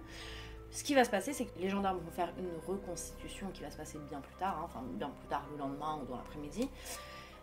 Ce 0.71 0.85
qui 0.85 0.95
va 0.95 1.05
se 1.05 1.11
passer, 1.11 1.33
c'est 1.33 1.47
que 1.47 1.59
les 1.59 1.71
gendarmes 1.71 1.99
vont 2.01 2.11
faire 2.11 2.31
une 2.39 2.51
reconstitution 2.67 3.47
qui 3.55 3.63
va 3.63 3.71
se 3.71 3.79
passer 3.79 3.99
bien 4.11 4.21
plus 4.21 4.35
tard, 4.35 4.61
enfin, 4.63 4.83
bien 4.99 5.09
plus 5.09 5.29
tard 5.29 5.47
le 5.53 5.59
lendemain 5.59 5.99
ou 6.03 6.07
dans 6.07 6.17
l'après-midi. 6.17 6.69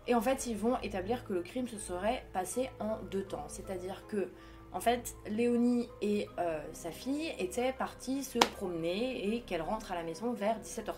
Et 0.05 0.13
en 0.13 0.21
fait, 0.21 0.45
ils 0.45 0.55
vont 0.55 0.77
établir 0.83 1.25
que 1.25 1.33
le 1.33 1.41
crime 1.41 1.67
se 1.67 1.79
serait 1.79 2.23
passé 2.31 2.69
en 2.79 2.99
deux 3.09 3.23
temps. 3.23 3.45
C'est-à-dire 3.47 4.05
que 4.07 4.29
en 4.71 4.79
fait, 4.79 5.15
Léonie 5.27 5.89
et 6.01 6.27
sa 6.73 6.91
fille 6.91 7.33
étaient 7.39 7.71
parties 7.71 8.23
se 8.23 8.37
promener 8.37 9.33
et 9.33 9.41
qu'elle 9.41 9.63
rentre 9.63 9.93
à 9.93 9.95
la 9.95 10.03
maison 10.03 10.33
vers 10.33 10.59
17h30. 10.59 10.93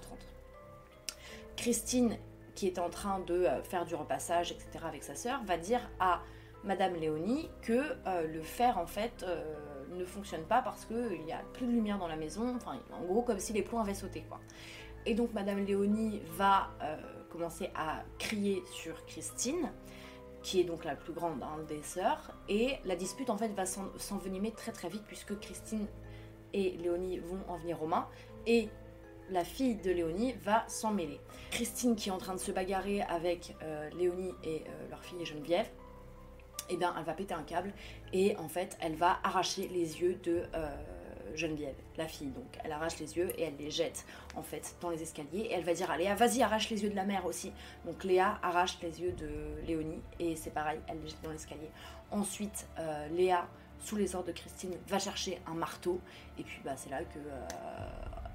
Christine, 1.58 2.18
qui 2.56 2.68
est 2.68 2.80
en 2.80 2.90
train 2.90 3.20
de 3.20 3.34
euh, 3.34 3.62
faire 3.64 3.86
du 3.86 3.96
repassage, 3.96 4.52
etc., 4.52 4.86
avec 4.88 5.04
sa 5.04 5.16
sœur, 5.16 5.44
va 5.44 5.58
dire 5.58 5.82
à 6.00 6.22
Madame 6.64 6.96
Léonie 6.96 7.50
que 7.62 7.96
euh, 8.08 8.28
le 8.28 8.42
fer, 8.42 8.78
en 8.78 8.88
fait, 8.88 9.24
euh, 9.24 9.54
ne 9.92 10.06
fonctionne 10.06 10.44
pas 10.44 10.62
parce 10.62 10.86
qu'il 10.86 11.24
n'y 11.26 11.34
a 11.34 11.42
plus 11.54 11.66
de 11.66 11.72
lumière 11.72 11.98
dans 11.98 12.08
la 12.08 12.16
maison. 12.16 12.56
Enfin, 12.56 12.80
en 12.94 13.04
gros, 13.04 13.22
comme 13.22 13.40
si 13.40 13.54
les 13.54 13.64
plombs 13.64 13.80
avaient 13.80 13.94
sauté. 13.94 14.24
Et 15.06 15.14
donc 15.14 15.34
Madame 15.34 15.64
Léonie 15.64 16.22
va 16.36 16.70
commencer 17.30 17.70
à 17.74 18.04
crier 18.20 18.62
sur 18.70 19.06
Christine, 19.06 19.72
qui 20.44 20.60
est 20.60 20.66
donc 20.66 20.84
la 20.84 20.98
plus 20.98 21.14
grande 21.14 21.42
hein, 21.42 21.64
des 21.70 21.82
sœurs. 21.82 22.34
Et 22.50 22.76
la 22.84 22.98
dispute 22.98 23.30
en 23.30 23.38
fait 23.38 23.48
va 23.50 23.66
s'envenimer 23.66 24.52
très 24.52 24.74
très 24.74 24.90
vite 24.90 25.04
puisque 25.08 25.40
Christine 25.40 25.88
et 26.54 26.72
Léonie 26.72 27.20
vont 27.20 27.40
en 27.48 27.56
venir 27.56 27.82
aux 27.82 27.88
mains. 27.88 28.08
La 29.30 29.44
fille 29.44 29.76
de 29.76 29.92
Léonie 29.92 30.34
va 30.44 30.64
s'en 30.68 30.92
mêler. 30.92 31.20
Christine 31.52 31.96
qui 31.96 32.10
est 32.10 32.12
en 32.12 32.18
train 32.18 32.34
de 32.34 32.40
se 32.40 32.52
bagarrer 32.52 33.02
avec 33.02 33.56
euh, 33.64 33.90
Léonie 33.98 34.34
et 34.44 34.64
euh, 34.68 34.90
leur 34.90 35.04
fille 35.04 35.24
Geneviève, 35.26 35.68
eh 36.70 36.78
bien 36.78 36.94
elle 36.98 37.06
va 37.06 37.14
péter 37.14 37.34
un 37.34 37.44
câble 37.44 37.74
et 38.14 38.36
en 38.38 38.50
fait 38.50 38.78
elle 38.82 38.96
va 38.96 39.20
arracher 39.24 39.68
les 39.70 40.02
yeux 40.02 40.16
de 40.24 40.44
euh, 40.54 40.70
Geneviève, 41.36 41.76
la 41.98 42.08
fille. 42.08 42.30
Donc 42.30 42.58
elle 42.64 42.72
arrache 42.72 43.00
les 43.00 43.18
yeux 43.18 43.30
et 43.40 43.44
elle 43.44 43.58
les 43.58 43.72
jette 43.72 44.06
en 44.36 44.44
fait 44.44 44.76
dans 44.82 44.90
les 44.90 45.02
escaliers 45.02 45.48
et 45.50 45.54
elle 45.54 45.64
va 45.64 45.74
dire 45.74 45.90
à 45.90 45.98
Léa 45.98 46.16
vas-y 46.16 46.42
arrache 46.42 46.70
les 46.70 46.84
yeux 46.84 46.90
de 46.90 46.96
la 46.96 47.06
mère 47.06 47.26
aussi. 47.26 47.52
Donc 47.86 48.04
Léa 48.04 48.40
arrache 48.44 48.78
les 48.82 49.02
yeux 49.02 49.12
de 49.14 49.30
Léonie 49.66 50.02
et 50.20 50.36
c'est 50.36 50.52
pareil, 50.52 50.80
elle 50.88 51.02
les 51.02 51.10
jette 51.10 51.22
dans 51.24 51.32
l'escalier. 51.32 51.70
Ensuite 52.12 52.68
Léa 53.12 53.48
sous 53.80 53.96
les 53.96 54.16
ordres 54.16 54.28
de 54.28 54.34
Christine 54.34 54.76
va 54.88 55.00
chercher 55.00 55.40
un 55.46 55.54
marteau 55.54 56.00
et 56.40 56.44
puis 56.44 56.60
bah, 56.66 56.74
c'est 56.76 56.90
là 56.90 57.04
que 57.04 57.20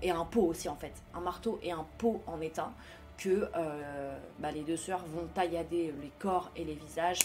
et 0.03 0.11
un 0.11 0.25
pot 0.25 0.43
aussi 0.43 0.69
en 0.69 0.77
fait, 0.77 0.93
un 1.15 1.21
marteau 1.21 1.59
et 1.63 1.73
un 1.73 1.87
pot 1.99 2.23
en 2.27 2.41
étain 2.41 2.73
que 3.19 3.49
euh, 3.57 4.19
bah, 4.39 4.51
les 4.51 4.63
deux 4.63 4.77
sœurs 4.77 5.05
vont 5.07 5.27
taillader 5.35 5.95
les 6.03 6.13
corps 6.19 6.51
et 6.57 6.65
les 6.65 6.75
visages 6.75 7.21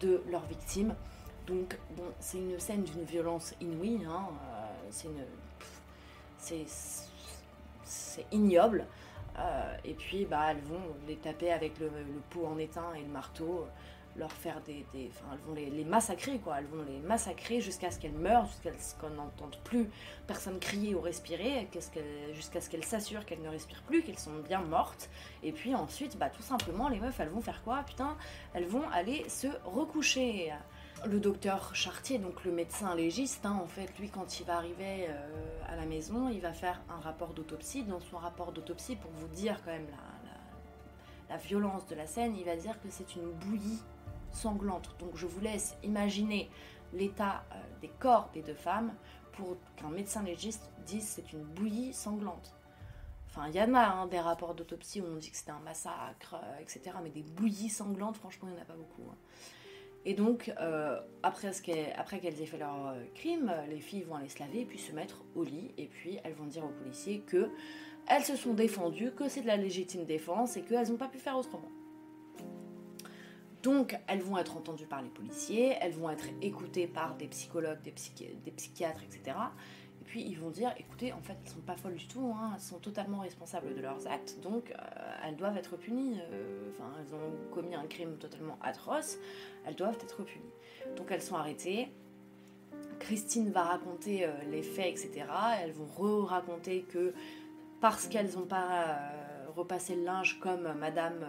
de 0.00 0.22
leurs 0.30 0.44
victimes. 0.46 0.94
Donc 1.46 1.78
c'est 2.20 2.38
une 2.38 2.58
scène 2.60 2.82
d'une 2.82 3.04
violence 3.04 3.54
inouïe, 3.60 4.02
hein, 4.06 4.28
euh, 4.30 5.22
c'est 6.38 6.66
c'est 7.84 8.26
ignoble. 8.32 8.86
Euh, 9.38 9.76
et 9.84 9.94
puis 9.94 10.24
bah 10.24 10.46
elles 10.50 10.62
vont 10.62 10.82
les 11.06 11.16
taper 11.16 11.52
avec 11.52 11.78
le 11.78 11.88
pot 12.28 12.44
en 12.46 12.58
étain 12.58 12.92
et 12.96 13.02
le 13.02 13.08
marteau 13.08 13.66
leur 14.18 14.32
faire 14.32 14.60
des, 14.62 14.84
enfin, 15.08 15.26
elles 15.32 15.38
vont 15.46 15.54
les, 15.54 15.84
massacrer 15.84 16.38
quoi, 16.38 16.58
elles 16.58 16.66
vont 16.66 16.84
les 16.86 16.98
massacrer 16.98 17.60
jusqu'à 17.60 17.90
ce 17.90 17.98
qu'elles 17.98 18.12
meurent, 18.12 18.46
jusqu'à 18.46 18.72
ce 18.78 18.94
qu'on 18.96 19.10
n'entende 19.10 19.56
plus 19.64 19.88
personne 20.26 20.58
crier 20.58 20.94
ou 20.94 21.00
respirer, 21.00 21.68
jusqu'à 22.34 22.60
ce 22.60 22.68
qu'elles 22.68 22.84
s'assurent 22.84 23.24
qu'elles 23.24 23.42
ne 23.42 23.48
respirent 23.48 23.82
plus, 23.82 24.02
qu'elles 24.02 24.18
sont 24.18 24.38
bien 24.46 24.60
mortes. 24.60 25.08
Et 25.42 25.52
puis 25.52 25.74
ensuite, 25.74 26.18
bah 26.18 26.30
tout 26.30 26.42
simplement, 26.42 26.88
les 26.88 27.00
meufs, 27.00 27.18
elles 27.20 27.28
vont 27.28 27.40
faire 27.40 27.62
quoi? 27.62 27.82
Putain, 27.86 28.16
elles 28.54 28.66
vont 28.66 28.88
aller 28.90 29.28
se 29.28 29.48
recoucher. 29.64 30.52
Le 31.06 31.20
docteur 31.20 31.76
Chartier, 31.76 32.18
donc 32.18 32.44
le 32.44 32.50
médecin 32.50 32.92
légiste, 32.96 33.46
hein, 33.46 33.56
en 33.62 33.68
fait, 33.68 33.88
lui, 34.00 34.10
quand 34.10 34.40
il 34.40 34.46
va 34.46 34.56
arriver 34.56 35.06
euh, 35.08 35.60
à 35.68 35.76
la 35.76 35.86
maison, 35.86 36.28
il 36.28 36.40
va 36.40 36.52
faire 36.52 36.80
un 36.90 37.00
rapport 37.00 37.34
d'autopsie. 37.34 37.84
Dans 37.84 38.00
son 38.00 38.16
rapport 38.16 38.50
d'autopsie, 38.50 38.96
pour 38.96 39.12
vous 39.12 39.28
dire 39.28 39.60
quand 39.64 39.70
même 39.70 39.86
la, 39.92 40.18
la 41.28 41.36
violence 41.36 41.86
de 41.86 41.94
la 41.94 42.06
scène, 42.06 42.34
il 42.36 42.44
va 42.44 42.56
dire 42.56 42.80
que 42.80 42.88
c'est 42.90 43.14
une 43.14 43.30
bouillie 43.30 43.80
sanglante. 44.32 44.94
Donc 44.98 45.16
je 45.16 45.26
vous 45.26 45.40
laisse 45.40 45.76
imaginer 45.82 46.50
l'état 46.92 47.44
euh, 47.52 47.56
des 47.80 47.88
corps 47.88 48.30
des 48.32 48.42
deux 48.42 48.54
femmes 48.54 48.92
pour 49.32 49.56
qu'un 49.76 49.90
médecin 49.90 50.22
légiste 50.22 50.70
dise 50.86 51.04
c'est 51.04 51.32
une 51.32 51.42
bouillie 51.42 51.92
sanglante. 51.92 52.54
Enfin, 53.28 53.46
il 53.48 53.54
y 53.54 53.62
en 53.62 53.74
a 53.74 53.86
hein, 53.86 54.06
des 54.06 54.20
rapports 54.20 54.54
d'autopsie 54.54 55.00
où 55.00 55.04
on 55.04 55.16
dit 55.16 55.30
que 55.30 55.36
c'était 55.36 55.50
un 55.50 55.60
massacre, 55.60 56.34
euh, 56.34 56.60
etc. 56.60 56.96
Mais 57.02 57.10
des 57.10 57.22
bouillies 57.22 57.68
sanglantes, 57.68 58.16
franchement, 58.16 58.48
il 58.48 58.54
n'y 58.54 58.58
en 58.58 58.62
a 58.62 58.64
pas 58.64 58.74
beaucoup. 58.74 59.08
Hein. 59.10 59.16
Et 60.04 60.14
donc, 60.14 60.50
euh, 60.58 60.98
après, 61.22 61.50
qu'elles 61.50 62.40
aient 62.40 62.46
fait 62.46 62.56
leur 62.56 62.94
crime, 63.14 63.52
les 63.68 63.80
filles 63.80 64.04
vont 64.04 64.14
aller 64.14 64.28
se 64.28 64.38
laver, 64.38 64.64
puis 64.64 64.78
se 64.78 64.92
mettre 64.92 65.22
au 65.34 65.44
lit, 65.44 65.72
et 65.76 65.86
puis 65.86 66.18
elles 66.24 66.32
vont 66.32 66.46
dire 66.46 66.64
aux 66.64 66.68
policiers 66.82 67.20
que 67.20 67.50
elles 68.06 68.24
se 68.24 68.36
sont 68.36 68.54
défendues, 68.54 69.12
que 69.12 69.28
c'est 69.28 69.42
de 69.42 69.46
la 69.46 69.58
légitime 69.58 70.04
défense, 70.06 70.56
et 70.56 70.62
qu'elles 70.62 70.88
n'ont 70.88 70.96
pas 70.96 71.08
pu 71.08 71.18
faire 71.18 71.36
autrement. 71.36 71.68
Donc, 73.62 73.98
elles 74.06 74.22
vont 74.22 74.38
être 74.38 74.56
entendues 74.56 74.86
par 74.86 75.02
les 75.02 75.08
policiers, 75.08 75.76
elles 75.80 75.92
vont 75.92 76.10
être 76.10 76.26
écoutées 76.42 76.86
par 76.86 77.16
des 77.16 77.26
psychologues, 77.26 77.82
des, 77.82 77.90
psychiatres, 77.90 79.02
etc. 79.02 79.36
Et 80.00 80.04
puis, 80.04 80.22
ils 80.22 80.38
vont 80.38 80.50
dire, 80.50 80.72
écoutez, 80.78 81.12
en 81.12 81.20
fait, 81.20 81.36
elles 81.42 81.50
sont 81.50 81.60
pas 81.60 81.76
folles 81.76 81.96
du 81.96 82.06
tout, 82.06 82.32
hein, 82.36 82.52
elles 82.54 82.60
sont 82.60 82.78
totalement 82.78 83.18
responsables 83.18 83.74
de 83.74 83.80
leurs 83.80 84.06
actes, 84.06 84.38
donc 84.42 84.70
euh, 84.70 84.74
elles 85.26 85.36
doivent 85.36 85.56
être 85.56 85.76
punies. 85.76 86.20
Euh, 86.32 86.70
enfin, 86.70 86.88
elles 87.00 87.14
ont 87.14 87.52
commis 87.52 87.74
un 87.74 87.86
crime 87.86 88.16
totalement 88.18 88.58
atroce, 88.62 89.18
elles 89.66 89.74
doivent 89.74 89.98
être 90.00 90.22
punies. 90.22 90.44
Donc, 90.96 91.08
elles 91.10 91.22
sont 91.22 91.36
arrêtées. 91.36 91.88
Christine 93.00 93.50
va 93.50 93.64
raconter 93.64 94.24
euh, 94.24 94.30
les 94.50 94.62
faits, 94.62 94.86
etc. 94.86 95.26
Elles 95.60 95.72
vont 95.72 95.86
re-raconter 95.86 96.82
que 96.82 97.12
parce 97.80 98.06
qu'elles 98.06 98.34
n'ont 98.34 98.46
pas 98.46 98.98
repassé 99.56 99.96
le 99.96 100.04
linge 100.04 100.38
comme 100.40 100.72
Madame 100.78 101.24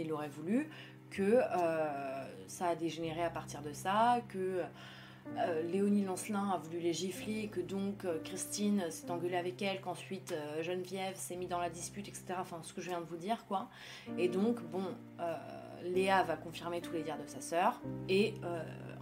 Léonie 0.00 0.08
l'aurait 0.08 0.28
voulu, 0.28 0.68
que 1.10 1.40
euh, 1.42 2.24
ça 2.46 2.68
a 2.68 2.74
dégénéré 2.74 3.22
à 3.22 3.30
partir 3.30 3.62
de 3.62 3.72
ça, 3.72 4.20
que 4.28 4.62
euh, 5.36 5.62
Léonie 5.70 6.04
Lancelin 6.04 6.50
a 6.50 6.58
voulu 6.58 6.78
les 6.78 6.92
gifler, 6.92 7.48
que 7.48 7.60
donc 7.60 8.04
euh, 8.04 8.18
Christine 8.24 8.90
s'est 8.90 9.10
engueulée 9.10 9.36
avec 9.36 9.60
elle, 9.62 9.80
qu'ensuite 9.80 10.34
Geneviève 10.62 11.16
s'est 11.16 11.36
mis 11.36 11.46
dans 11.46 11.58
la 11.58 11.70
dispute, 11.70 12.08
etc. 12.08 12.34
Enfin, 12.38 12.60
ce 12.62 12.72
que 12.72 12.80
je 12.80 12.88
viens 12.88 13.00
de 13.00 13.06
vous 13.06 13.16
dire, 13.16 13.44
quoi. 13.46 13.68
Et 14.18 14.28
donc, 14.28 14.60
bon, 14.62 14.84
Léa 15.84 16.22
va 16.22 16.36
confirmer 16.36 16.80
tous 16.80 16.92
les 16.92 17.02
dires 17.02 17.18
de 17.18 17.26
sa 17.26 17.40
sœur. 17.40 17.80
Et 18.08 18.34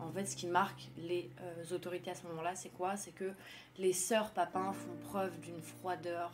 en 0.00 0.11
fait, 0.12 0.26
ce 0.26 0.37
qui 0.37 0.47
marque 0.47 0.90
les 0.97 1.31
autorités 1.73 2.11
à 2.11 2.14
ce 2.14 2.26
moment-là, 2.26 2.55
c'est 2.55 2.71
quoi? 2.71 2.97
C'est 2.97 3.12
que 3.12 3.31
les 3.78 3.93
sœurs 3.93 4.31
Papin 4.31 4.73
font 4.73 5.09
preuve 5.09 5.38
d'une 5.40 5.61
froideur, 5.61 6.33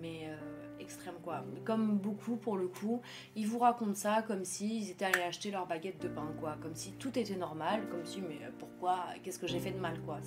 mais 0.00 0.30
extrême 0.80 1.14
quoi. 1.22 1.44
Comme 1.64 1.98
beaucoup 1.98 2.36
pour 2.36 2.56
le 2.56 2.68
coup, 2.68 3.00
ils 3.36 3.46
vous 3.46 3.58
racontent 3.58 3.94
ça 3.94 4.22
comme 4.22 4.44
s'ils 4.44 4.90
étaient 4.90 5.06
allés 5.06 5.22
acheter 5.22 5.50
leur 5.50 5.66
baguette 5.66 6.00
de 6.02 6.08
pain 6.08 6.32
quoi, 6.40 6.56
comme 6.62 6.74
si 6.74 6.92
tout 6.92 7.18
était 7.18 7.36
normal, 7.36 7.88
comme 7.90 8.04
si 8.04 8.20
mais 8.20 8.38
pourquoi, 8.58 9.06
qu'est-ce 9.22 9.38
que 9.38 9.46
j'ai 9.46 9.60
fait 9.60 9.72
de 9.72 9.80
mal 9.80 10.00
quoi. 10.02 10.18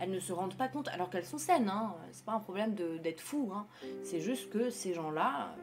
Elles 0.00 0.10
ne 0.10 0.20
se 0.20 0.32
rendent 0.32 0.56
pas 0.56 0.68
compte 0.68 0.88
alors 0.88 1.10
qu'elles 1.10 1.24
sont 1.24 1.38
saines. 1.38 1.68
Hein. 1.68 1.94
C'est 2.12 2.24
pas 2.24 2.32
un 2.32 2.40
problème 2.40 2.74
d'être 2.74 3.20
fou. 3.20 3.50
Hein. 3.52 3.66
C'est 4.04 4.20
juste 4.20 4.48
que 4.50 4.70
ces 4.70 4.94
gens-là, 4.94 5.54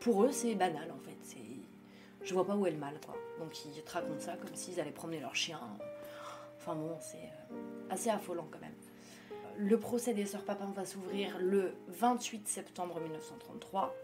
pour 0.00 0.24
eux 0.24 0.30
c'est 0.32 0.54
banal 0.54 0.90
en 0.90 0.98
fait. 0.98 1.16
Je 2.26 2.34
vois 2.34 2.44
pas 2.44 2.56
où 2.56 2.66
est 2.66 2.72
le 2.72 2.78
mal 2.78 2.94
quoi. 3.04 3.14
Donc 3.38 3.64
ils 3.64 3.82
te 3.82 3.92
racontent 3.92 4.18
ça 4.18 4.36
comme 4.36 4.54
s'ils 4.54 4.80
allaient 4.80 4.90
promener 4.90 5.20
leur 5.20 5.36
chien. 5.36 5.60
Enfin 6.58 6.74
bon, 6.74 6.96
c'est 7.00 7.18
euh, 7.18 7.90
assez 7.90 8.10
affolant 8.10 8.48
quand 8.50 8.58
même. 8.58 8.74
Le 9.58 9.78
procès 9.78 10.12
des 10.12 10.26
sœurs 10.26 10.44
Papin 10.44 10.70
va 10.76 10.84
s'ouvrir 10.84 11.38
le 11.40 11.72
28 11.88 12.46
septembre 12.46 13.00
1933. 13.00 13.94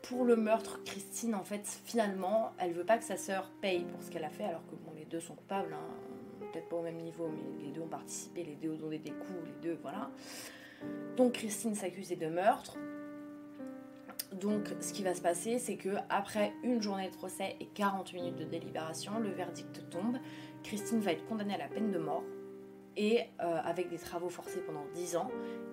Pour 0.00 0.24
le 0.24 0.34
meurtre, 0.34 0.80
Christine, 0.84 1.34
en 1.34 1.44
fait, 1.44 1.66
finalement, 1.84 2.52
elle 2.58 2.72
veut 2.72 2.84
pas 2.84 2.96
que 2.96 3.04
sa 3.04 3.18
sœur 3.18 3.50
paye 3.60 3.84
pour 3.84 4.02
ce 4.02 4.10
qu'elle 4.10 4.24
a 4.24 4.30
fait, 4.30 4.44
alors 4.44 4.64
que 4.66 4.74
bon, 4.76 4.92
les 4.96 5.04
deux 5.04 5.20
sont 5.20 5.34
coupables, 5.34 5.74
hein. 5.74 6.46
peut-être 6.52 6.70
pas 6.70 6.76
au 6.76 6.82
même 6.82 6.96
niveau, 6.96 7.28
mais 7.28 7.64
les 7.66 7.70
deux 7.70 7.82
ont 7.82 7.88
participé, 7.88 8.44
les 8.44 8.54
deux 8.54 8.70
ont 8.70 8.78
donné 8.78 8.98
des 8.98 9.10
coups, 9.10 9.44
les 9.44 9.68
deux, 9.68 9.78
voilà. 9.82 10.10
Donc 11.18 11.32
Christine 11.32 11.74
s'accusait 11.74 12.16
de 12.16 12.28
meurtre. 12.28 12.78
Donc, 14.32 14.68
ce 14.80 14.92
qui 14.92 15.02
va 15.02 15.14
se 15.14 15.20
passer, 15.20 15.58
c'est 15.58 15.76
que 15.76 15.96
après 16.08 16.52
une 16.62 16.80
journée 16.80 17.10
de 17.10 17.14
procès 17.14 17.56
et 17.60 17.66
40 17.66 18.14
minutes 18.14 18.36
de 18.36 18.44
délibération, 18.44 19.18
le 19.20 19.30
verdict 19.30 19.88
tombe. 19.90 20.16
Christine 20.62 21.00
va 21.00 21.12
être 21.12 21.26
condamnée 21.26 21.54
à 21.54 21.58
la 21.58 21.68
peine 21.68 21.90
de 21.90 21.98
mort 21.98 22.24
et 22.96 23.20
euh, 23.40 23.60
avec 23.64 23.88
des 23.88 23.98
travaux 23.98 24.28
forcés 24.28 24.60
pendant 24.60 24.84
10 24.94 25.16
ans. 25.16 25.30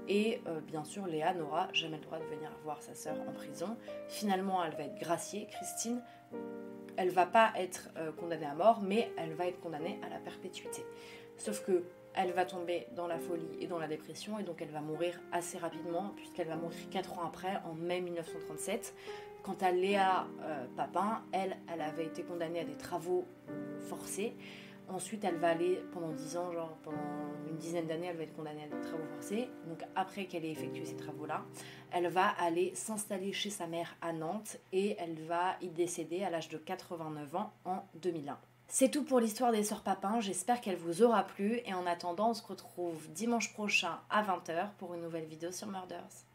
Et 0.08 0.42
euh, 0.48 0.60
bien 0.62 0.84
sûr, 0.84 1.06
Léa 1.06 1.34
n'aura 1.34 1.68
jamais 1.74 1.98
le 1.98 2.04
droit 2.04 2.20
de 2.20 2.26
venir 2.26 2.52
voir 2.64 2.82
sa 2.82 2.96
sœur 2.96 3.16
en 3.28 3.32
prison. 3.32 3.78
Finalement, 4.08 4.64
elle 4.64 4.76
va 4.76 4.84
être 4.84 5.00
graciée, 5.00 5.48
Christine. 5.48 6.02
Elle 6.98 7.10
va 7.10 7.26
pas 7.26 7.54
être 7.56 7.90
euh, 7.98 8.12
condamnée 8.12 8.46
à 8.46 8.54
mort, 8.54 8.82
mais 8.82 9.12
elle 9.18 9.34
va 9.34 9.48
être 9.48 9.60
condamnée 9.60 10.00
à 10.04 10.10
la 10.10 10.18
perpétuité. 10.18 10.86
Sauf 11.38 11.64
que 11.66 11.84
elle 12.14 12.34
va 12.34 12.44
tomber 12.44 12.88
dans 12.94 13.08
la 13.08 13.18
folie 13.18 13.48
et 13.62 13.68
dans 13.68 13.80
la 13.80 13.88
dépression, 13.88 14.38
et 14.38 14.44
donc 14.44 14.62
elle 14.62 14.72
va 14.72 14.82
mourir 14.82 15.18
assez 15.32 15.58
rapidement, 15.58 16.12
puisqu'elle 16.18 16.50
va 16.50 16.58
mourir 16.58 16.78
4 16.92 17.20
ans 17.20 17.26
après, 17.26 17.62
en 17.66 17.74
mai 17.74 18.02
1937. 18.02 18.94
Quant 19.42 19.56
à 19.62 19.72
Léa 19.72 20.28
Papin, 20.76 21.24
elle, 21.32 21.58
elle 21.74 21.82
avait 21.82 22.06
été 22.06 22.22
condamnée 22.22 22.60
à 22.60 22.64
des 22.66 22.76
travaux 22.76 23.26
forcés. 23.88 24.36
Ensuite, 24.94 25.24
elle 25.24 25.38
va 25.38 25.50
aller 25.50 25.82
pendant 25.94 26.12
10 26.12 26.36
ans, 26.36 26.52
genre 26.52 26.78
pendant 26.84 26.98
une 27.48 27.56
dizaine 27.56 27.88
d'années, 27.88 28.08
elle 28.08 28.18
va 28.18 28.24
être 28.24 28.36
condamnée 28.36 28.64
à 28.64 28.68
des 28.68 28.82
travaux 28.82 29.06
forcés. 29.16 29.50
Donc 29.68 29.82
après 29.96 30.26
qu'elle 30.26 30.44
ait 30.44 30.52
effectué 30.52 30.84
ces 30.84 30.98
travaux-là, 30.98 31.46
elle 31.92 32.10
va 32.10 32.28
aller 32.28 32.76
s'installer 32.76 33.32
chez 33.32 33.50
sa 33.50 33.68
mère 33.68 33.96
à 34.02 34.12
Nantes 34.12 34.58
et 34.74 34.98
elle 35.00 35.22
va 35.22 35.56
y 35.62 35.70
décéder 35.70 36.24
à 36.24 36.30
l'âge 36.30 36.50
de 36.50 36.58
89 36.58 37.36
ans 37.36 37.54
en 37.64 37.86
2001. 38.02 38.38
C'est 38.68 38.90
tout 38.90 39.04
pour 39.04 39.22
l'histoire 39.22 39.54
des 39.54 39.64
sœurs 39.64 39.84
Papin, 39.84 40.20
j'espère 40.20 40.60
qu'elle 40.60 40.78
vous 40.78 41.04
aura 41.04 41.24
plu 41.24 41.62
et 41.66 41.74
en 41.74 41.86
attendant, 41.86 42.32
on 42.32 42.34
se 42.34 42.46
retrouve 42.46 43.10
dimanche 43.12 43.54
prochain 43.54 44.00
à 44.10 44.24
20h 44.24 44.72
pour 44.78 44.94
une 44.94 45.02
nouvelle 45.02 45.26
vidéo 45.26 45.52
sur 45.52 45.68
Murders. 45.68 46.26